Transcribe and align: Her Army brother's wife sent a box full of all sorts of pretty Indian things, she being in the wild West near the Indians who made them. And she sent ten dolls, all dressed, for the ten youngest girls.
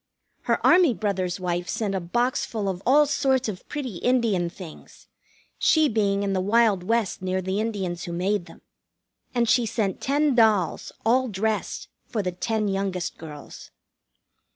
Her 0.45 0.59
Army 0.65 0.95
brother's 0.95 1.39
wife 1.39 1.69
sent 1.69 1.93
a 1.93 1.99
box 1.99 2.43
full 2.43 2.67
of 2.67 2.81
all 2.87 3.05
sorts 3.05 3.47
of 3.47 3.69
pretty 3.69 3.97
Indian 3.97 4.49
things, 4.49 5.07
she 5.59 5.87
being 5.87 6.23
in 6.23 6.33
the 6.33 6.41
wild 6.41 6.81
West 6.81 7.21
near 7.21 7.39
the 7.39 7.59
Indians 7.59 8.05
who 8.05 8.11
made 8.11 8.47
them. 8.47 8.61
And 9.35 9.47
she 9.47 9.67
sent 9.67 10.01
ten 10.01 10.33
dolls, 10.33 10.91
all 11.05 11.27
dressed, 11.27 11.87
for 12.07 12.23
the 12.23 12.31
ten 12.31 12.67
youngest 12.67 13.19
girls. 13.19 13.69